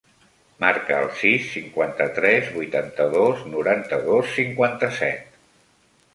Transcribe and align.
Marca 0.61 0.95
el 1.01 1.11
sis, 1.19 1.43
cinquanta-tres, 1.55 2.49
vuitanta-dos, 2.57 3.45
noranta-dos, 3.53 4.35
cinquanta-set. 4.41 5.31